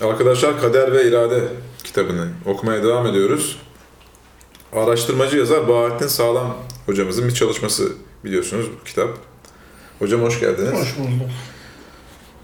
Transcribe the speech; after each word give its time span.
Arkadaşlar 0.00 0.60
Kader 0.60 0.92
ve 0.92 1.08
İrade 1.08 1.40
kitabını 1.84 2.28
okumaya 2.46 2.82
devam 2.84 3.06
ediyoruz. 3.06 3.58
Araştırmacı 4.72 5.36
yazar 5.38 5.68
Bahattin 5.68 6.06
Sağlam 6.06 6.56
hocamızın 6.86 7.28
bir 7.28 7.34
çalışması 7.34 7.92
biliyorsunuz 8.24 8.66
bu 8.80 8.84
kitap. 8.84 9.08
Hocam 9.98 10.22
hoş 10.22 10.40
geldiniz. 10.40 10.72
Hoş 10.72 10.98
bulduk. 10.98 11.30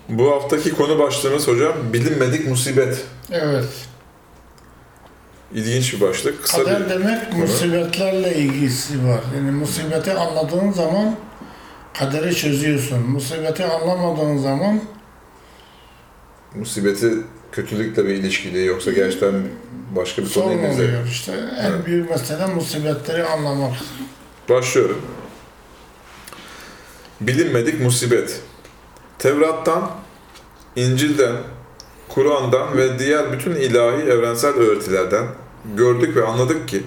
Bu 0.08 0.30
haftaki 0.32 0.72
konu 0.72 0.98
başlığımız 0.98 1.48
hocam 1.48 1.72
bilinmedik 1.92 2.48
musibet. 2.48 3.04
Evet. 3.30 3.64
İlginç 5.54 5.94
bir 5.94 6.00
başlık. 6.00 6.42
Kısa 6.42 6.64
Kader 6.64 6.84
bir 6.84 6.90
demek 6.90 7.30
konu. 7.30 7.40
musibetlerle 7.40 8.34
ilgisi 8.34 9.08
var. 9.08 9.20
Yani 9.36 9.50
musibeti 9.50 10.12
anladığın 10.12 10.72
zaman 10.72 11.16
kaderi 11.98 12.34
çözüyorsun. 12.34 12.98
Musibeti 12.98 13.64
anlamadığın 13.64 14.38
zaman 14.38 14.80
musibeti 16.55 17.12
kötülükle 17.52 18.05
bir 18.05 18.15
ilişkili 18.15 18.65
yoksa 18.65 18.92
gerçekten 18.92 19.34
başka 19.97 20.23
bir 20.23 20.27
sorun 20.27 20.59
oluyor 20.59 21.07
işte. 21.07 21.33
En 21.33 21.70
Evet. 21.70 21.87
büyük 21.87 22.11
mesele 22.11 22.47
musibetleri 22.47 23.25
anlamak. 23.25 23.73
Başlıyorum. 24.48 25.03
Bilinmedik 27.20 27.80
musibet. 27.80 28.41
Tevrat'tan, 29.19 29.91
İncil'den, 30.77 31.37
Kur'an'dan 32.09 32.77
ve 32.77 32.98
diğer 32.98 33.33
bütün 33.33 33.51
ilahi 33.55 34.03
evrensel 34.03 34.55
öğretilerden 34.55 35.27
gördük 35.77 36.17
ve 36.17 36.25
anladık 36.25 36.69
ki 36.69 36.83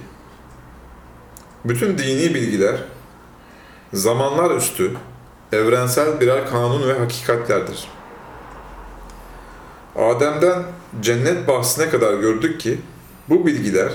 bütün 1.65 1.97
dini 1.97 2.33
bilgiler 2.35 2.75
zamanlar 3.93 4.55
üstü 4.55 4.91
evrensel 5.51 6.19
birer 6.21 6.49
kanun 6.49 6.87
ve 6.87 6.93
hakikatlerdir. 6.99 7.87
Adem'den 9.95 10.63
cennet 11.01 11.47
bahsine 11.47 11.89
kadar 11.89 12.13
gördük 12.13 12.59
ki 12.59 12.79
bu 13.29 13.45
bilgiler 13.45 13.91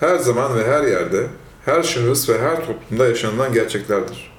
her 0.00 0.16
zaman 0.16 0.58
ve 0.58 0.66
her 0.66 0.82
yerde, 0.82 1.26
her 1.64 1.82
şahıs 1.82 2.28
ve 2.28 2.38
her 2.38 2.66
toplumda 2.66 3.06
yaşanılan 3.06 3.52
gerçeklerdir. 3.52 4.34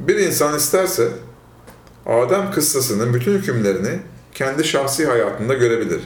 Bir 0.00 0.16
insan 0.16 0.56
isterse 0.56 1.08
Adem 2.06 2.52
kıssasının 2.52 3.14
bütün 3.14 3.32
hükümlerini 3.32 4.00
kendi 4.34 4.64
şahsi 4.64 5.06
hayatında 5.06 5.54
görebilir. 5.54 6.00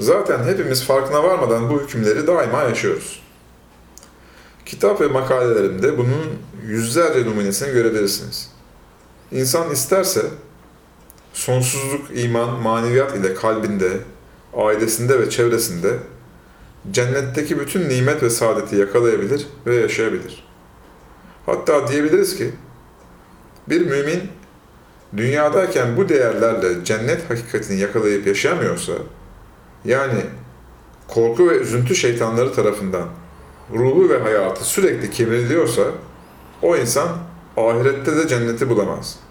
Zaten 0.00 0.44
hepimiz 0.44 0.84
farkına 0.84 1.24
varmadan 1.24 1.70
bu 1.70 1.80
hükümleri 1.80 2.26
daima 2.26 2.62
yaşıyoruz. 2.62 3.22
Kitap 4.66 5.00
ve 5.00 5.06
makalelerimde 5.06 5.98
bunun 5.98 6.38
yüzlerce 6.66 7.24
numunesini 7.26 7.72
görebilirsiniz. 7.72 8.50
İnsan 9.32 9.70
isterse 9.70 10.22
sonsuzluk, 11.36 12.06
iman, 12.14 12.50
maneviyat 12.50 13.16
ile 13.16 13.34
kalbinde, 13.34 13.90
ailesinde 14.56 15.20
ve 15.20 15.30
çevresinde 15.30 15.98
cennetteki 16.90 17.60
bütün 17.60 17.88
nimet 17.88 18.22
ve 18.22 18.30
saadeti 18.30 18.76
yakalayabilir 18.76 19.46
ve 19.66 19.74
yaşayabilir. 19.74 20.44
Hatta 21.46 21.88
diyebiliriz 21.88 22.36
ki 22.36 22.50
bir 23.68 23.80
mümin 23.80 24.22
dünyadayken 25.16 25.96
bu 25.96 26.08
değerlerle 26.08 26.84
cennet 26.84 27.30
hakikatini 27.30 27.80
yakalayıp 27.80 28.26
yaşayamıyorsa 28.26 28.92
yani 29.84 30.20
korku 31.08 31.48
ve 31.48 31.56
üzüntü 31.56 31.94
şeytanları 31.94 32.52
tarafından 32.54 33.08
ruhu 33.74 34.08
ve 34.08 34.18
hayatı 34.18 34.64
sürekli 34.64 35.10
kemiriliyorsa 35.10 35.82
o 36.62 36.76
insan 36.76 37.08
ahirette 37.56 38.16
de 38.16 38.28
cenneti 38.28 38.68
bulamaz. 38.68 39.25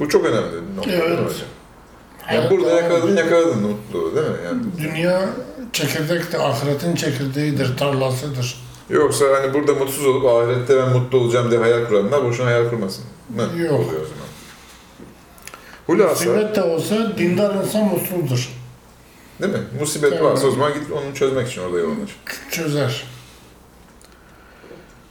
Bu 0.00 0.08
çok 0.08 0.24
önemli 0.24 0.76
nokta. 0.76 0.90
Evet. 0.90 1.44
Yani 2.32 2.50
burada 2.50 2.70
yakaladın 2.70 3.16
yakaladın 3.16 3.58
mutluluğu 3.58 4.16
değil 4.16 4.26
mi? 4.28 4.36
Yani 4.44 4.62
Dünya 4.78 5.28
çekirdek 5.72 6.32
de 6.32 6.38
ahiretin 6.38 6.94
çekirdeğidir, 6.94 7.76
tarlasıdır. 7.76 8.62
Yoksa 8.90 9.24
hani 9.40 9.54
burada 9.54 9.74
mutsuz 9.74 10.06
olup 10.06 10.26
ahirette 10.26 10.76
ben 10.76 10.88
mutlu 10.88 11.18
olacağım 11.18 11.50
diye 11.50 11.60
hayal 11.60 11.86
kuranlar 11.88 12.24
boşuna 12.24 12.46
hayal 12.46 12.70
kurmasın. 12.70 13.04
Mı? 13.28 13.42
Yok. 13.42 13.72
Oluyor 13.72 14.00
o 14.02 14.04
zaman. 14.04 14.22
Hulasa, 15.86 16.24
Musibet 16.30 16.56
de 16.56 16.62
olsa 16.62 17.18
dindar 17.18 17.54
insan 17.54 17.84
mutludur. 17.84 18.48
değil 19.42 19.52
mi? 19.52 19.60
Musibet 19.80 20.10
Tamam. 20.18 20.32
varsa 20.32 20.46
o 20.46 20.50
zaman 20.50 20.72
git 20.74 20.82
onu 20.92 21.14
çözmek 21.14 21.48
için 21.48 21.62
orada 21.62 21.78
yoğunlaş. 21.78 22.10
Çözer. 22.50 23.04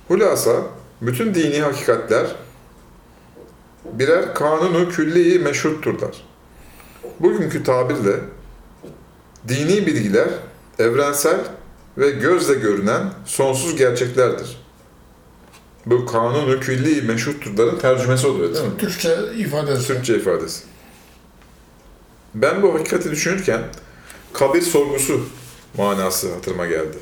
Hulasa, 0.07 0.51
bütün 1.01 1.33
dini 1.33 1.59
hakikatler 1.61 2.27
birer 3.94 4.34
kanunu 4.34 4.90
külli 4.90 5.40
meşhutturlar. 5.40 6.24
Bugünkü 7.19 7.63
tabirle 7.63 8.16
dini 9.47 9.88
bilgiler 9.88 10.29
evrensel 10.79 11.40
ve 11.97 12.09
gözle 12.09 12.53
görünen 12.53 13.13
sonsuz 13.25 13.75
gerçeklerdir. 13.75 14.62
Bu 15.85 16.06
kanunu 16.06 16.59
külli 16.59 17.01
meşhutturların 17.01 17.80
tercümesi 17.80 18.28
oluyor 18.28 18.53
değil 18.53 18.66
mi? 18.66 18.78
Türkçe 18.78 19.18
ifadesi. 19.38 19.88
Türkçe 19.88 20.16
ifadesi. 20.16 20.63
Ben 22.35 22.62
bu 22.62 22.74
hakikati 22.74 23.12
düşünürken 23.12 23.62
kabir 24.34 24.62
sorgusu 24.62 25.25
manası 25.78 26.34
hatırıma 26.34 26.66
geldi. 26.66 26.97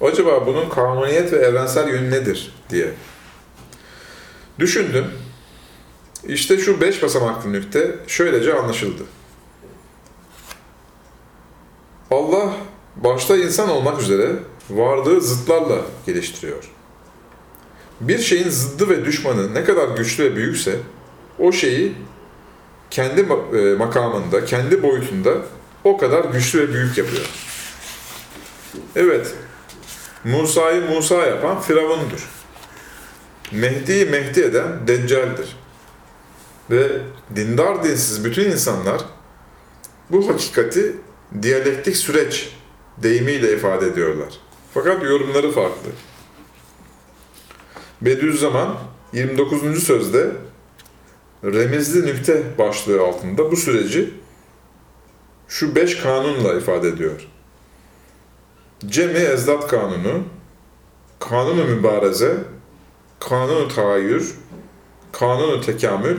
Acaba 0.00 0.46
bunun 0.46 0.68
kanuniyet 0.68 1.32
ve 1.32 1.36
evrensel 1.36 1.88
yönü 1.88 2.10
nedir 2.10 2.54
diye. 2.70 2.92
Düşündüm. 4.58 5.06
İşte 6.28 6.58
şu 6.58 6.80
beş 6.80 7.02
basamaklı 7.02 7.52
nükte 7.52 7.96
şöylece 8.06 8.54
anlaşıldı. 8.54 9.02
Allah 12.10 12.52
başta 12.96 13.36
insan 13.36 13.68
olmak 13.70 14.02
üzere 14.02 14.32
varlığı 14.70 15.20
zıtlarla 15.20 15.78
geliştiriyor. 16.06 16.70
Bir 18.00 18.18
şeyin 18.18 18.48
zıddı 18.48 18.88
ve 18.88 19.04
düşmanı 19.04 19.54
ne 19.54 19.64
kadar 19.64 19.88
güçlü 19.88 20.24
ve 20.24 20.36
büyükse 20.36 20.76
o 21.38 21.52
şeyi 21.52 21.94
kendi 22.90 23.20
e, 23.20 23.74
makamında, 23.74 24.44
kendi 24.44 24.82
boyutunda 24.82 25.30
o 25.84 25.98
kadar 25.98 26.24
güçlü 26.24 26.60
ve 26.60 26.74
büyük 26.74 26.98
yapıyor. 26.98 27.26
Evet, 28.96 29.34
Musa'yı 30.24 30.82
Musa 30.90 31.14
yapan 31.14 31.60
Firavun'dur. 31.60 32.28
Mehdi'yi 33.52 34.04
Mehdi 34.04 34.40
eden 34.40 34.86
Deccal'dir. 34.86 35.56
Ve 36.70 37.00
dindar 37.36 37.84
dinsiz 37.84 38.24
bütün 38.24 38.50
insanlar 38.50 39.04
bu 40.10 40.28
hakikati 40.28 40.96
diyalektik 41.42 41.96
süreç 41.96 42.56
deyimiyle 42.98 43.56
ifade 43.56 43.86
ediyorlar. 43.86 44.40
Fakat 44.74 45.02
yorumları 45.02 45.52
farklı. 45.52 45.90
Bediüzzaman 48.00 48.78
29. 49.12 49.82
sözde 49.82 50.32
remizli 51.44 52.06
nükte 52.06 52.58
başlığı 52.58 53.02
altında 53.02 53.50
bu 53.50 53.56
süreci 53.56 54.10
şu 55.48 55.74
beş 55.74 55.98
kanunla 55.98 56.54
ifade 56.54 56.88
ediyor. 56.88 57.28
Cemi 58.86 59.18
ezdat 59.18 59.68
kanunu, 59.68 60.22
kanunu 61.18 61.64
mübareze, 61.64 62.36
kanunu 63.20 63.68
tahayyür, 63.68 64.34
kanunu 65.12 65.60
tekamül, 65.60 66.16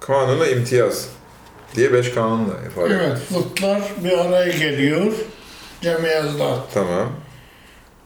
kanunu 0.00 0.46
imtiyaz 0.46 1.08
diye 1.76 1.92
beş 1.92 2.10
kanunla 2.14 2.54
ifade 2.66 2.86
ediyor. 2.86 3.00
Evet, 3.00 3.18
zıtlar 3.32 3.82
bir 4.04 4.18
araya 4.18 4.50
geliyor. 4.52 5.12
Cemiyazlar. 5.80 6.58
Tamam. 6.74 7.08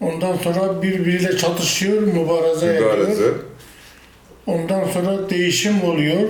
Ondan 0.01 0.37
sonra 0.37 0.83
birbiriyle 0.83 1.37
çatışıyor, 1.37 2.03
mübareze 2.03 2.67
ediyor. 2.75 2.99
Mübareze. 2.99 3.33
Ondan 4.47 4.85
sonra 4.89 5.31
değişim 5.31 5.85
oluyor. 5.85 6.29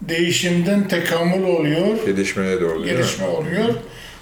Değişimden 0.00 0.88
tekamül 0.88 1.44
oluyor. 1.44 2.06
Gelişmeye 2.06 2.60
doğru? 2.60 2.84
Gelişme 2.84 3.26
oluyor. 3.26 3.74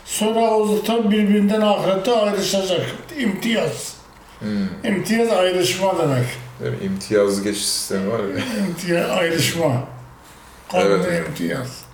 Sonra 0.05 0.41
o 0.41 0.67
zıtlar 0.67 1.11
birbirinden 1.11 1.61
ahirette 1.61 2.13
ayrışacak. 2.13 2.87
İmtiyaz. 3.19 3.95
Hmm. 4.41 4.91
İmtiyaz 4.93 5.31
ayrışma 5.31 5.99
demek. 5.99 6.27
Değil 6.61 6.73
mi? 6.73 6.79
İmtiyazlı 6.87 7.45
geçiş 7.45 7.65
sistemi 7.67 8.11
var 8.13 8.19
ya. 8.19 8.67
İmtiyaz 8.69 9.11
ayrışma. 9.11 9.89
Kanunda 10.73 11.07
Evet. 11.09 11.29
imtiyaz. 11.29 11.85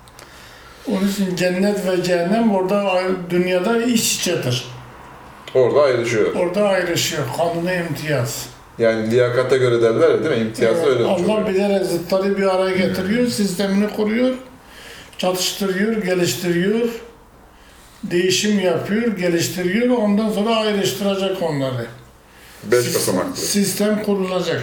Onun 0.88 1.08
için 1.08 1.36
cennet 1.36 1.86
ve 1.86 2.02
cehennem 2.02 2.54
orada 2.54 3.00
dünyada 3.30 3.82
iç 3.82 4.16
içedir. 4.16 4.64
Orada 5.54 5.82
ayrışıyor. 5.82 6.34
Orada 6.34 6.68
ayrışıyor. 6.68 7.22
Kanuna 7.36 7.74
imtiyaz. 7.74 8.46
Yani 8.78 9.10
liyakata 9.10 9.56
göre 9.56 9.82
derler 9.82 10.10
ya 10.10 10.24
değil 10.24 10.36
mi? 10.40 10.46
İmtiyazda 10.48 10.82
Evet, 10.82 10.88
öyle 10.88 11.04
Allah 11.04 11.48
bilerek 11.48 11.86
zıtları 11.86 12.38
bir 12.38 12.54
araya 12.54 12.76
getiriyor, 12.76 13.26
sistemini 13.26 13.90
kuruyor, 13.90 14.34
çatıştırıyor, 15.18 16.02
geliştiriyor, 16.02 16.88
değişim 18.04 18.60
yapıyor, 18.60 19.16
geliştiriyor, 19.16 19.96
ondan 19.96 20.32
sonra 20.32 20.56
ayrıştıracak 20.56 21.42
onları. 21.42 21.86
Beş 22.64 22.94
basamaklı. 22.94 23.36
Sistem 23.36 24.02
kurulacak. 24.02 24.62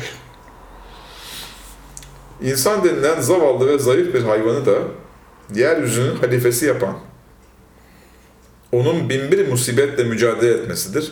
İnsan 2.41 2.83
denilen 2.83 3.21
zavallı 3.21 3.67
ve 3.67 3.79
zayıf 3.79 4.13
bir 4.13 4.21
hayvanı 4.21 4.65
da 4.65 4.77
yeryüzünün 5.55 6.15
halifesi 6.15 6.65
yapan 6.65 6.97
onun 8.71 9.09
binbir 9.09 9.47
musibetle 9.47 10.03
mücadele 10.03 10.53
etmesidir 10.53 11.11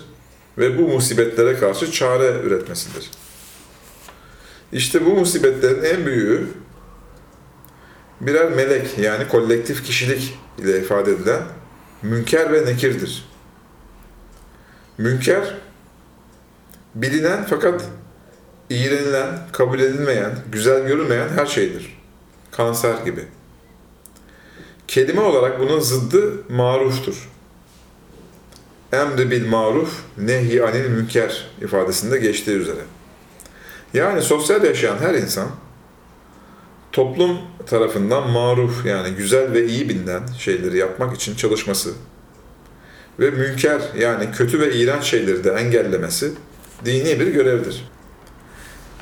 ve 0.58 0.78
bu 0.78 0.82
musibetlere 0.82 1.56
karşı 1.56 1.92
çare 1.92 2.42
üretmesidir. 2.44 3.12
İşte 4.72 5.06
bu 5.06 5.10
musibetlerin 5.10 5.84
en 5.84 6.06
büyüğü 6.06 6.48
birer 8.22 8.52
melek 8.52 8.98
yani 8.98 9.28
kolektif 9.28 9.86
kişilik 9.86 10.40
ile 10.58 10.80
ifade 10.80 11.12
edilen 11.12 11.42
münker 12.02 12.54
ve 12.54 12.66
nekirdir. 12.66 13.26
Münker, 14.98 15.56
bilinen 16.96 17.46
fakat 17.50 17.84
iğrenilen, 18.70 19.28
kabul 19.52 19.80
edilmeyen, 19.80 20.32
güzel 20.52 20.88
görülmeyen 20.88 21.30
her 21.30 21.46
şeydir. 21.46 21.98
Kanser 22.52 22.96
gibi. 23.06 23.22
Kelime 24.88 25.22
olarak 25.22 25.60
bunun 25.60 25.80
zıddı 25.80 26.44
maruftur. 26.50 27.30
Emri 28.94 29.32
bil 29.32 29.48
maruf, 29.48 30.04
nehy 30.18 30.64
anil 30.64 30.90
münker 30.90 31.48
ifadesinde 31.62 32.18
geçtiği 32.18 32.58
üzere. 32.58 32.82
Yani 33.94 34.22
sosyal 34.22 34.64
yaşayan 34.64 34.98
her 34.98 35.14
insan 35.14 35.48
toplum 36.92 37.38
tarafından 37.66 38.30
maruf 38.30 38.86
yani 38.86 39.16
güzel 39.16 39.54
ve 39.54 39.66
iyi 39.66 39.90
bilinen 39.90 40.22
şeyleri 40.40 40.78
yapmak 40.78 41.16
için 41.16 41.36
çalışması 41.36 41.94
ve 43.20 43.30
münker 43.30 43.82
yani 43.98 44.32
kötü 44.32 44.60
ve 44.60 44.74
iğrenç 44.74 45.04
şeyleri 45.04 45.44
de 45.44 45.52
engellemesi 45.52 46.32
dini 46.86 47.20
bir 47.20 47.28
görevdir. 47.28 47.95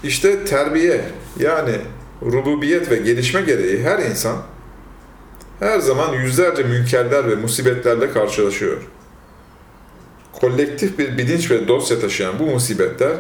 İşte 0.04 0.46
terbiye 0.46 1.02
yani 1.40 1.76
rububiyet 2.22 2.92
ve 2.92 2.98
gelişme 2.98 3.42
gereği 3.42 3.84
her 3.84 4.00
insan 4.00 4.38
her 5.60 5.80
zaman 5.80 6.14
yüzlerce 6.14 6.64
münkerler 6.64 7.28
ve 7.32 7.36
musibetlerle 7.36 8.12
karşılaşıyor. 8.12 8.78
Kolektif 10.34 11.00
bir 11.00 11.18
bilinç 11.18 11.52
ve 11.52 11.68
dosya 11.68 12.00
taşıyan 12.00 12.40
bu 12.40 12.44
musibetler 12.44 13.14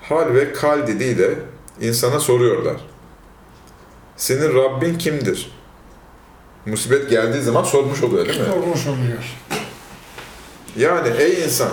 hal 0.00 0.34
ve 0.34 0.52
kal 0.52 0.86
diliyle 0.86 1.30
insana 1.80 2.20
soruyorlar. 2.20 2.76
Senin 4.16 4.54
Rabbin 4.54 4.98
kimdir? 4.98 5.50
Musibet 6.66 7.10
geldiği 7.10 7.42
zaman 7.42 7.62
sormuş 7.62 8.02
oluyor 8.02 8.26
değil 8.28 8.40
mi? 8.40 8.46
Sormuş 8.46 8.86
oluyor. 8.86 9.24
Yani 10.76 11.08
ey 11.18 11.44
insan, 11.44 11.70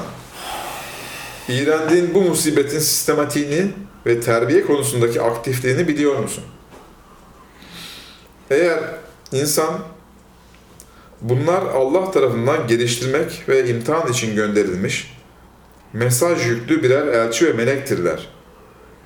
iğrendiğin 1.49 2.13
bu 2.13 2.21
musibetin 2.21 2.79
sistematiğini 2.79 3.71
ve 4.05 4.21
terbiye 4.21 4.65
konusundaki 4.65 5.21
aktifliğini 5.21 5.87
biliyor 5.87 6.19
musun? 6.19 6.43
Eğer 8.49 8.79
insan 9.31 9.79
bunlar 11.21 11.61
Allah 11.61 12.11
tarafından 12.11 12.67
geliştirmek 12.67 13.49
ve 13.49 13.69
imtihan 13.69 14.11
için 14.11 14.35
gönderilmiş 14.35 15.19
mesaj 15.93 16.47
yüklü 16.47 16.83
birer 16.83 17.07
elçi 17.07 17.45
ve 17.45 17.53
melektirler. 17.53 18.29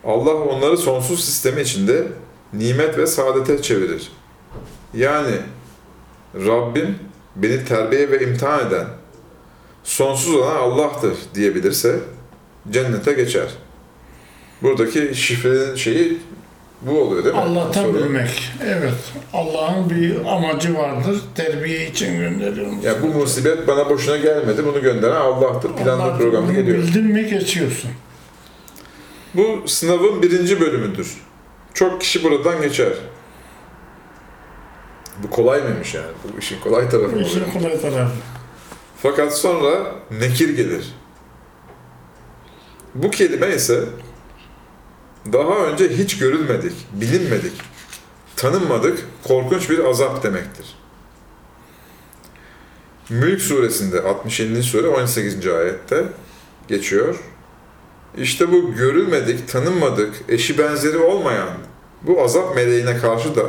Allah 0.03 0.33
onları 0.33 0.77
sonsuz 0.77 1.25
sistemi 1.25 1.61
içinde 1.61 2.07
nimet 2.53 2.97
ve 2.97 3.07
saadete 3.07 3.61
çevirir. 3.61 4.11
Yani 4.93 5.35
Rabbim 6.35 6.99
beni 7.35 7.65
terbiye 7.65 8.11
ve 8.11 8.23
imtihan 8.23 8.67
eden 8.67 8.87
sonsuz 9.83 10.35
olan 10.35 10.55
Allah'tır 10.55 11.13
diyebilirse 11.35 11.99
cennete 12.71 13.13
geçer. 13.13 13.47
Buradaki 14.63 15.15
şifrenin 15.15 15.75
şeyi 15.75 16.17
bu 16.81 17.01
oluyor 17.01 17.23
değil 17.23 17.35
mi? 17.35 17.41
Allah'tan 17.41 17.93
bilmek. 17.93 18.51
Evet. 18.63 18.93
Allah'ın 19.33 19.89
bir 19.89 20.25
amacı 20.25 20.77
vardır. 20.77 21.21
Terbiye 21.35 21.87
için 21.89 22.19
gönderiyoruz. 22.19 22.83
Ya 22.83 22.93
bu 23.03 23.07
musibet 23.07 23.67
bana 23.67 23.89
boşuna 23.89 24.17
gelmedi. 24.17 24.65
Bunu 24.65 24.81
gönderen 24.81 25.15
Allah'tır. 25.15 25.73
Planlı 25.73 26.03
Allah 26.03 26.17
programlı 26.17 26.53
geliyor. 26.53 26.77
Bildin 26.77 27.05
mi 27.05 27.25
geçiyorsun. 27.29 27.91
Bu 29.33 29.67
sınavın 29.67 30.21
birinci 30.21 30.61
bölümüdür. 30.61 31.17
Çok 31.73 32.01
kişi 32.01 32.23
buradan 32.23 32.61
geçer. 32.61 32.93
Bu 35.23 35.29
kolay 35.29 35.61
mıymış 35.61 35.93
yani? 35.93 36.05
Bu 36.35 36.39
işin 36.39 36.59
kolay 36.59 36.89
tarafı 36.89 37.15
mı? 37.15 37.21
işin 37.21 37.43
kolay 37.59 37.81
tarafı. 37.81 38.11
Fakat 38.97 39.37
sonra 39.37 39.95
nekir 40.11 40.57
gelir. 40.57 40.93
Bu 42.95 43.11
kelime 43.11 43.47
ise 43.49 43.79
daha 45.31 45.55
önce 45.55 45.89
hiç 45.89 46.17
görülmedik, 46.17 46.73
bilinmedik, 46.93 47.53
tanınmadık, 48.35 49.07
korkunç 49.23 49.69
bir 49.69 49.85
azap 49.85 50.23
demektir. 50.23 50.75
Mülk 53.09 53.41
suresinde 53.41 54.01
67. 54.01 54.63
sure 54.63 54.87
18. 54.87 55.47
ayette 55.47 56.05
geçiyor. 56.67 57.15
İşte 58.17 58.51
bu 58.51 58.73
görülmedik, 58.73 59.47
tanınmadık, 59.47 60.15
eşi 60.29 60.57
benzeri 60.57 60.97
olmayan 60.97 61.49
bu 62.01 62.21
azap 62.21 62.55
meleğine 62.55 62.97
karşı 62.97 63.35
da 63.35 63.45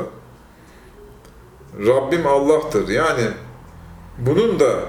Rabbim 1.86 2.26
Allah'tır. 2.26 2.88
Yani 2.88 3.24
bunun 4.18 4.60
da 4.60 4.80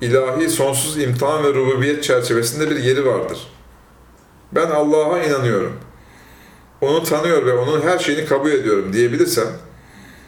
ilahi 0.00 0.48
sonsuz 0.48 0.98
imtihan 0.98 1.44
ve 1.44 1.54
rububiyet 1.54 2.04
çerçevesinde 2.04 2.70
bir 2.70 2.76
yeri 2.76 3.06
vardır. 3.06 3.38
Ben 4.52 4.70
Allah'a 4.70 5.22
inanıyorum. 5.22 5.72
Onu 6.84 7.02
tanıyor 7.04 7.46
ve 7.46 7.52
onun 7.52 7.80
her 7.82 7.98
şeyini 7.98 8.24
kabul 8.26 8.50
ediyorum 8.50 8.92
diyebilirsen 8.92 9.46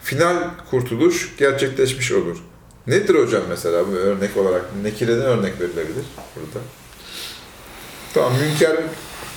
final 0.02 0.36
kurtuluş 0.70 1.34
gerçekleşmiş 1.38 2.12
olur. 2.12 2.36
Nedir 2.86 3.14
hocam 3.14 3.42
mesela 3.48 3.86
bu 3.88 3.92
örnek 3.92 4.36
olarak? 4.36 4.64
Nekireden 4.82 5.22
örnek 5.22 5.60
verilebilir 5.60 6.04
burada. 6.36 6.64
Tamam 8.14 8.32
münker 8.40 8.76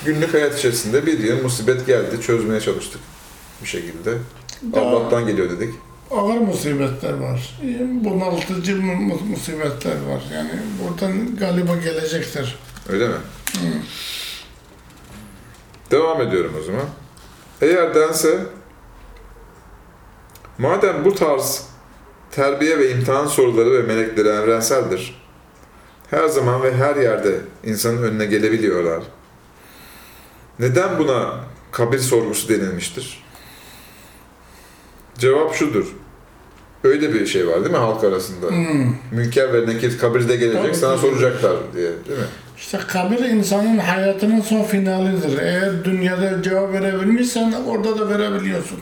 günlük 0.05 0.33
hayat 0.33 0.59
içerisinde 0.59 1.05
bir 1.05 1.19
yıl 1.19 1.41
musibet 1.43 1.87
geldi 1.87 2.21
çözmeye 2.21 2.61
çalıştık 2.61 3.01
bir 3.61 3.67
şekilde. 3.67 4.13
Daha 4.75 4.85
Allah'tan 4.85 5.27
geliyor 5.27 5.49
dedik. 5.49 5.73
ağır 6.11 6.37
musibetler 6.37 7.13
var. 7.13 7.59
Bunaltıcı 8.03 8.75
mu- 8.75 8.95
mu- 8.95 9.21
musibetler 9.29 9.91
var. 10.09 10.21
Yani 10.33 10.49
buradan 10.83 11.35
galiba 11.35 11.75
gelecektir. 11.75 12.55
Öyle 12.89 13.07
mi? 13.07 13.13
Devam 15.91 16.21
ediyorum 16.21 16.55
o 16.61 16.63
zaman. 16.63 16.85
Eğer 17.61 17.95
dense, 17.95 18.39
madem 20.57 21.05
bu 21.05 21.15
tarz 21.15 21.69
terbiye 22.31 22.79
ve 22.79 22.91
imtihan 22.91 23.27
soruları 23.27 23.71
ve 23.71 23.81
melekleri 23.81 24.27
evrenseldir, 24.27 25.21
her 26.09 26.27
zaman 26.27 26.63
ve 26.63 26.75
her 26.75 26.95
yerde 26.95 27.39
insanın 27.63 28.03
önüne 28.03 28.25
gelebiliyorlar. 28.25 29.03
Neden 30.59 30.99
buna 30.99 31.39
kabir 31.71 31.99
sorgusu 31.99 32.49
denilmiştir? 32.49 33.23
Cevap 35.17 35.55
şudur. 35.55 35.85
Öyle 36.83 37.13
bir 37.13 37.25
şey 37.25 37.47
var 37.47 37.55
değil 37.55 37.71
mi 37.71 37.77
halk 37.77 38.03
arasında? 38.03 38.47
Hmm. 38.47 38.95
Münker 39.11 39.53
ve 39.53 39.67
nekir 39.67 39.99
kabirde 39.99 40.35
gelecek 40.35 40.63
Tabii, 40.63 40.75
sana 40.75 40.97
soracaklar 40.97 41.57
diye 41.75 41.91
değil 42.07 42.19
mi? 42.19 42.25
İşte 42.59 42.77
kabir 42.87 43.19
insanın 43.19 43.77
hayatının 43.77 44.41
son 44.41 44.63
finalidir. 44.63 45.37
Eğer 45.41 45.85
dünyada 45.85 46.41
cevap 46.43 46.73
verebilmişsen 46.73 47.53
orada 47.67 47.99
da 47.99 48.09
verebiliyorsun. 48.09 48.79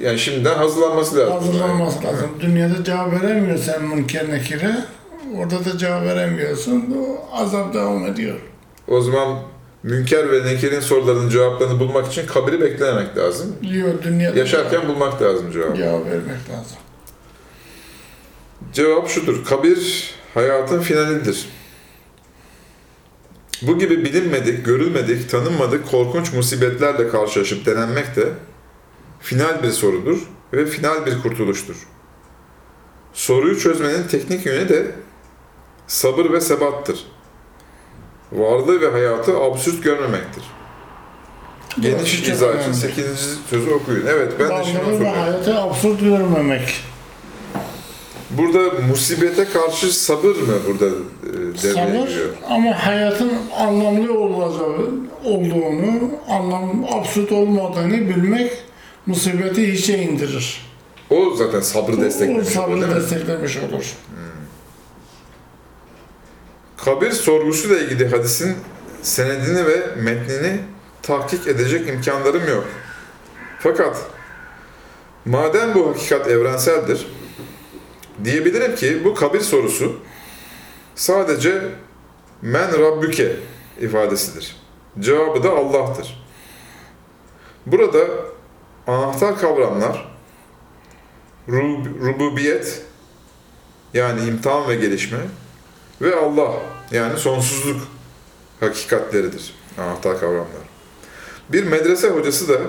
Yani 0.00 0.18
şimdiden 0.18 0.54
hazırlanması 0.54 1.16
lazım. 1.18 1.34
Hazırlanması 1.34 2.04
lazım. 2.04 2.30
Dünyada 2.40 2.84
cevap 2.84 3.12
veremiyorsan 3.22 3.82
münker 3.84 4.30
nekire, 4.30 4.76
orada 5.38 5.64
da 5.64 5.78
cevap 5.78 6.02
veremiyorsun. 6.02 6.96
O 6.98 7.36
azap 7.36 7.74
devam 7.74 8.06
ediyor. 8.06 8.36
O 8.88 9.00
zaman 9.00 9.38
Münker 9.82 10.32
ve 10.32 10.44
Nekir'in 10.46 10.80
sorularının 10.80 11.28
cevaplarını 11.28 11.80
bulmak 11.80 12.06
için 12.12 12.26
kabri 12.26 12.60
beklemek 12.60 13.16
lazım. 13.16 13.56
Diyor 13.62 14.02
dünyada 14.02 14.38
Yaşarken 14.38 14.88
bulmak 14.88 15.22
lazım 15.22 15.52
cevabı. 15.52 15.76
cevap 15.76 16.06
vermek 16.06 16.50
lazım. 16.50 16.76
Cevap 18.72 19.08
şudur. 19.08 19.44
Kabir 19.44 20.10
hayatın 20.34 20.80
finalidir. 20.80 21.48
Bu 23.62 23.78
gibi 23.78 24.04
bilinmedik, 24.04 24.64
görülmedik, 24.64 25.30
tanınmadık 25.30 25.90
korkunç 25.90 26.32
musibetlerle 26.32 27.08
karşılaşıp 27.08 27.66
denenmek 27.66 28.16
de 28.16 28.28
final 29.20 29.62
bir 29.62 29.70
sorudur 29.70 30.18
ve 30.52 30.66
final 30.66 31.06
bir 31.06 31.22
kurtuluştur. 31.22 31.76
Soruyu 33.12 33.58
çözmenin 33.60 34.08
teknik 34.08 34.46
yönü 34.46 34.68
de 34.68 34.86
sabır 35.86 36.32
ve 36.32 36.40
sebattır. 36.40 37.06
Varlığı 38.32 38.80
ve 38.80 38.90
hayatı 38.90 39.38
absürt 39.38 39.82
görmemektir. 39.84 40.42
Geniş 41.80 42.28
izah 42.28 42.48
için 42.48 42.60
önemli. 42.60 42.74
8. 42.74 43.38
sözü 43.50 43.70
okuyun. 43.70 44.06
Evet 44.06 44.32
ben 44.38 44.48
de 44.48 44.64
şimdi 44.64 44.78
Varlığı 44.78 45.00
ve 45.00 45.08
hayatı 45.08 45.58
absürt 45.58 46.00
görmemek. 46.00 46.84
Burada 48.38 48.80
musibete 48.88 49.44
karşı 49.44 49.92
sabır 50.00 50.28
mı 50.36 50.54
burada 50.68 50.86
e, 50.86 50.92
devreye 51.62 51.74
Sabır 51.74 52.08
giriyor? 52.08 52.28
ama 52.48 52.86
hayatın 52.86 53.32
anlamlı 53.58 54.18
olacağı, 54.18 54.90
olduğunu, 55.24 56.10
anlam 56.28 56.84
absürt 56.92 57.32
olmadığını 57.32 57.92
bilmek 58.08 58.52
musibeti 59.06 59.72
hiçe 59.72 59.98
indirir. 59.98 60.66
O 61.10 61.34
zaten 61.36 61.60
sabrı 61.60 61.96
O 61.96 62.00
desteklemiş. 62.00 62.56
oluyor, 62.56 62.80
sabrı 62.82 62.94
desteklemiş 63.00 63.56
olur. 63.56 63.92
Kabir 66.84 67.10
sorgusuyla 67.10 67.78
ilgili 67.78 68.08
hadisin 68.08 68.56
senedini 69.02 69.66
ve 69.66 69.86
metnini 70.02 70.58
tahkik 71.02 71.46
edecek 71.46 71.88
imkanlarım 71.88 72.48
yok. 72.48 72.64
Fakat 73.60 73.96
madem 75.24 75.74
bu 75.74 75.88
hakikat 75.90 76.28
evrenseldir, 76.28 77.06
diyebilirim 78.24 78.76
ki 78.76 79.04
bu 79.04 79.14
kabir 79.14 79.40
sorusu 79.40 79.96
sadece 80.94 81.62
men 82.42 82.78
rabbüke 82.78 83.36
ifadesidir. 83.80 84.56
Cevabı 85.00 85.42
da 85.42 85.50
Allah'tır. 85.50 86.24
Burada 87.66 88.06
anahtar 88.86 89.38
kavramlar 89.38 90.14
rub- 91.48 92.00
rububiyet 92.06 92.82
yani 93.94 94.28
imtihan 94.28 94.68
ve 94.68 94.74
gelişme 94.74 95.18
ve 96.00 96.16
Allah 96.16 96.52
yani 96.90 97.18
sonsuzluk 97.18 97.80
hakikatleridir 98.60 99.54
anahtar 99.78 100.20
kavramlar. 100.20 100.64
Bir 101.48 101.64
medrese 101.64 102.08
hocası 102.10 102.48
da 102.48 102.60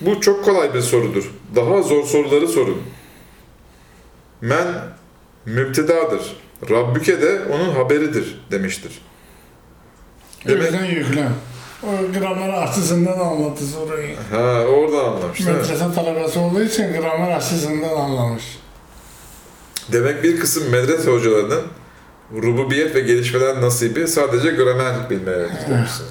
bu 0.00 0.20
çok 0.20 0.44
kolay 0.44 0.74
bir 0.74 0.80
sorudur. 0.80 1.30
Daha 1.56 1.82
zor 1.82 2.04
soruları 2.04 2.48
sorun. 2.48 2.82
Men 4.42 4.66
müptedadır. 5.46 6.36
Rabbüke 6.70 7.22
de 7.22 7.40
onun 7.52 7.74
haberidir 7.74 8.40
demiştir. 8.50 9.02
Demek 10.46 10.64
Yüklen 10.72 10.84
yüklen. 10.84 11.30
O 11.82 12.12
gramer 12.18 12.48
açısından 12.62 13.18
anlattı 13.18 13.64
soruyu. 13.64 14.08
ha 14.30 14.64
oradan 14.64 15.04
anlamış? 15.12 15.40
Medrese 15.40 15.94
talebesi 15.94 16.38
olduğu 16.38 16.62
için 16.62 16.92
gramer 16.92 17.36
açısından 17.36 17.96
anlamış. 17.96 18.58
Demek 19.92 20.22
bir 20.24 20.40
kısım 20.40 20.70
medrese 20.70 21.10
hocalarının 21.10 21.62
rububiyet 22.32 22.94
ve 22.94 23.00
gelişmeden 23.00 23.60
nasibi 23.62 24.08
sadece 24.08 24.50
gramer 24.50 25.10
bilmeleri 25.10 25.48
demişsiniz 25.70 26.10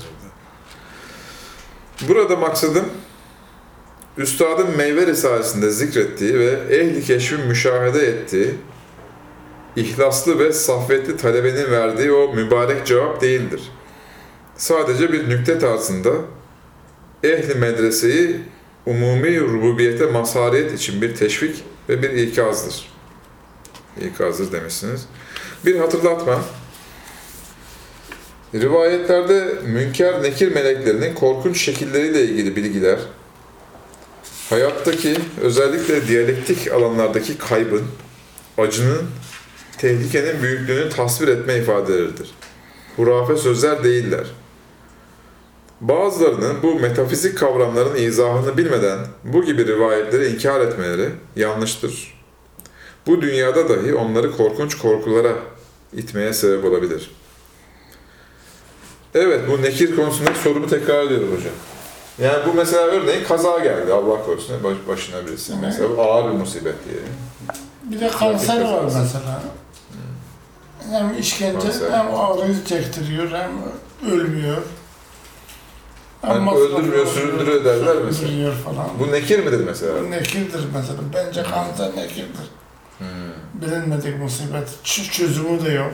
burada. 2.00 2.14
Burada 2.14 2.36
maksadım 2.36 2.86
Üstadın 4.22 4.78
Meyve 4.78 5.08
Risalesi'nde 5.08 5.72
zikrettiği 5.72 6.40
ve 6.40 6.60
ehli 6.70 7.04
keşfin 7.04 7.42
müşahede 7.42 8.08
ettiği 8.08 8.56
ihlaslı 9.76 10.40
ve 10.40 10.54
saffetli 10.54 11.18
talebenin 11.18 11.72
verdiği 11.72 12.12
o 12.12 12.34
mübarek 12.34 12.86
cevap 12.86 13.22
değildir. 13.22 13.62
Sadece 14.58 15.14
bir 15.14 15.30
nükte 15.30 15.60
tarzında 15.60 16.12
ehli 17.24 17.56
medreseyi 17.56 18.36
umumi 18.86 19.40
rububiyete 19.40 20.06
mazhariyet 20.06 20.74
için 20.74 21.02
bir 21.02 21.16
teşvik 21.16 21.64
ve 21.90 22.04
bir 22.04 22.10
ikazdır. 22.10 22.92
İkazdır 24.02 24.52
demişsiniz. 24.52 25.06
Bir 25.66 25.80
hatırlatma. 25.80 26.42
Rivayetlerde 28.54 29.54
münker 29.66 30.24
nekir 30.24 30.56
meleklerinin 30.56 31.16
korkunç 31.16 31.62
şekilleriyle 31.62 32.24
ilgili 32.24 32.56
bilgiler, 32.56 33.00
hayattaki 34.52 35.16
özellikle 35.42 36.08
diyalektik 36.08 36.72
alanlardaki 36.72 37.38
kaybın, 37.38 37.84
acının, 38.58 39.02
tehlikenin 39.78 40.42
büyüklüğünü 40.42 40.90
tasvir 40.90 41.28
etme 41.28 41.58
ifadeleridir. 41.58 42.32
Hurafe 42.96 43.38
sözler 43.38 43.84
değiller. 43.84 44.26
Bazılarının 45.82 46.64
bu 46.64 46.80
metafizik 46.80 47.38
kavramların 47.38 47.96
izahını 47.96 48.58
bilmeden 48.58 49.00
bu 49.24 49.46
gibi 49.46 49.68
rivayetleri 49.68 50.28
inkar 50.28 50.62
etmeleri 50.62 51.10
yanlıştır. 51.36 52.22
Bu 53.08 53.22
dünyada 53.22 53.70
dahi 53.70 53.96
onları 53.96 54.32
korkunç 54.32 54.78
korkulara 54.78 55.34
itmeye 55.94 56.34
sebep 56.34 56.66
olabilir. 56.66 57.12
Evet, 59.16 59.42
bu 59.52 59.62
nekir 59.62 59.96
konusunda 59.96 60.34
sorumu 60.34 60.68
tekrar 60.68 61.06
ediyorum 61.06 61.36
hocam. 61.38 61.54
Yani 62.20 62.46
bu 62.48 62.54
mesela 62.54 62.82
örneğin 62.82 63.24
kaza 63.24 63.60
geldi 63.60 63.94
Allah 63.94 64.26
korusun 64.26 64.64
baş- 64.64 64.88
başına 64.88 65.26
birisi. 65.28 65.52
Evet. 65.54 65.62
Mesela 65.64 65.98
bu 65.98 66.02
ağır 66.02 66.26
bir 66.32 66.38
musibet 66.38 66.76
diyelim. 66.86 67.14
Bir 67.84 68.00
de 68.00 68.08
kanser 68.10 68.62
var 68.62 68.84
mesela. 68.84 69.42
Hem 70.92 71.20
işkence 71.20 71.60
Kanser. 71.60 71.92
hem 71.92 72.16
ağrı 72.16 72.66
çektiriyor 72.66 73.32
hem 73.32 73.52
ölmüyor. 74.12 74.58
Hani 76.22 76.52
öldürmüyor, 76.52 76.80
oluyor, 76.80 77.08
süründürüyor 77.08 77.66
derler 77.66 77.96
mesela. 78.06 78.52
Falan. 78.66 78.88
Bu 79.00 79.12
nekir 79.12 79.40
midir 79.46 79.60
mesela? 79.66 79.94
Bu 80.02 80.12
nekirdir 80.12 80.62
mesela. 80.74 81.00
Bence 81.14 81.44
kanser 81.44 81.90
nekirdir. 81.96 82.48
Hmm. 82.98 83.08
Bilinmedik 83.54 84.20
musibet. 84.20 84.70
Ç- 84.84 85.12
çözümü 85.12 85.66
de 85.66 85.72
yok. 85.72 85.92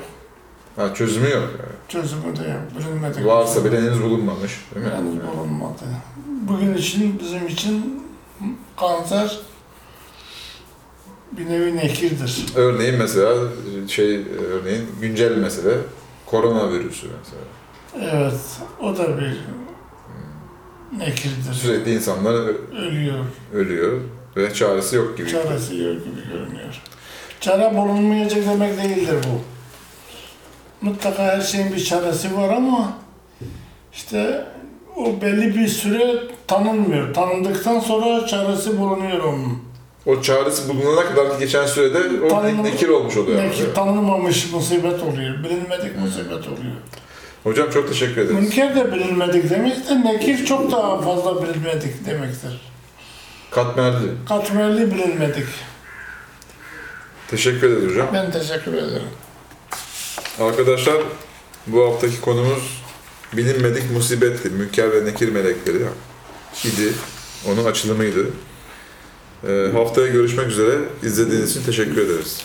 Ha, 0.75 0.93
çözümü 0.93 1.29
yok. 1.29 1.43
yani. 1.59 1.76
Çözümü 1.89 2.35
de 2.35 2.41
yok. 2.49 2.61
Bilinmedik 2.79 3.25
Varsa 3.25 3.65
bile 3.65 3.77
henüz 3.81 4.03
bulunmamış. 4.03 4.51
Değil 4.75 4.85
mi? 4.85 4.91
Henüz 4.93 5.13
bulunmadı. 5.37 5.83
Bugün 6.27 6.73
için, 6.73 7.19
bizim 7.19 7.47
için 7.47 8.03
kanser 8.77 9.39
bir 11.31 11.45
nevi 11.49 11.75
nekirdir. 11.75 12.45
Örneğin 12.55 12.95
mesela 12.95 13.35
şey 13.87 14.21
örneğin 14.51 14.85
güncel 15.01 15.37
mesele 15.37 15.77
koronavirüsü 16.25 17.07
mesela. 17.19 17.41
Evet, 18.15 18.39
o 18.81 18.97
da 18.97 19.17
bir 19.19 19.37
nekirdir. 20.97 21.53
Sürekli 21.53 21.93
insanlar 21.93 22.33
Ölüyor. 22.87 23.25
ölüyor 23.53 24.01
ve 24.37 24.53
çaresi 24.53 24.95
yok 24.95 25.17
gibi. 25.17 25.29
Çaresi 25.29 25.77
yok 25.77 25.95
gibi 26.05 26.27
görünüyor. 26.33 26.81
Çare 27.41 27.77
bulunmayacak 27.77 28.45
demek 28.45 28.83
değildir 28.83 29.15
bu. 29.23 29.56
Mutlaka 30.81 31.23
her 31.23 31.41
şeyin 31.41 31.73
bir 31.73 31.83
çaresi 31.85 32.37
var 32.37 32.49
ama 32.49 32.93
işte 33.93 34.45
o 34.95 35.21
belli 35.21 35.55
bir 35.55 35.67
süre 35.67 36.13
tanınmıyor. 36.47 37.13
Tanındıktan 37.13 37.79
sonra 37.79 38.27
çaresi 38.27 38.79
bulunuyor 38.79 39.19
onun. 39.23 39.63
O 40.05 40.21
çaresi 40.21 40.69
bulunana 40.69 41.05
kadar 41.05 41.29
ki 41.33 41.39
geçen 41.39 41.65
sürede 41.65 42.25
o 42.33 42.43
ne- 42.43 42.63
nekir 42.63 42.87
olmuş 42.89 43.17
oluyor. 43.17 43.37
Belki 43.43 43.73
tanınmamış 43.73 44.51
musibet 44.51 45.03
oluyor. 45.03 45.43
Bilinmedik 45.43 45.97
musibet 45.99 46.47
oluyor. 46.47 46.75
Hocam 47.43 47.69
çok 47.69 47.87
teşekkür 47.89 48.21
ederiz. 48.21 48.31
Münker 48.41 48.75
de 48.75 48.91
bilinmedik 48.93 49.49
demektir. 49.49 49.95
Nekir 50.05 50.45
çok 50.45 50.71
daha 50.71 51.01
fazla 51.01 51.43
bilinmedik 51.43 52.05
demektir. 52.05 52.61
Katmerli. 53.51 54.07
Katmerli 54.29 54.93
bilinmedik. 54.95 55.45
Teşekkür 57.31 57.69
ederiz 57.71 57.91
hocam. 57.91 58.07
Ben 58.13 58.31
teşekkür 58.31 58.73
ederim. 58.73 59.01
Arkadaşlar 60.39 60.97
bu 61.67 61.85
haftaki 61.85 62.21
konumuz 62.21 62.83
bilinmedik 63.33 63.91
musibetti. 63.91 64.49
Münker 64.49 64.91
ve 64.91 65.05
nekir 65.05 65.29
melekleri 65.29 65.77
idi. 66.63 66.93
Onun 67.47 67.65
açılımıydı. 67.65 68.27
Ee, 69.47 69.69
haftaya 69.73 70.07
görüşmek 70.07 70.47
üzere. 70.47 70.79
İzlediğiniz 71.03 71.51
için 71.51 71.63
teşekkür 71.63 71.97
ederiz. 71.97 72.41